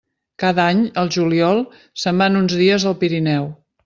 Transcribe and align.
Cada 0.43 0.63
any, 0.69 0.79
al 1.01 1.11
juliol, 1.15 1.61
se'n 2.05 2.23
van 2.23 2.39
uns 2.43 2.57
dies 2.63 2.87
al 2.93 2.97
Pirineu. 3.05 3.47